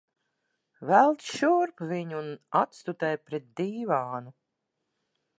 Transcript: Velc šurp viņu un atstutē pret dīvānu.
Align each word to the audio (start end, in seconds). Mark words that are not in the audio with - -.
Velc 0.91 1.25
šurp 1.33 1.83
viņu 1.91 2.17
un 2.21 2.31
atstutē 2.61 3.11
pret 3.29 3.45
dīvānu. 3.61 4.33